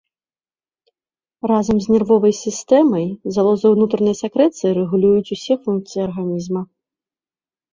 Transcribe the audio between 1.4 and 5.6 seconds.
Разам з нервовай сістэмай залозы ўнутранай сакрэцыі рэгулююць усе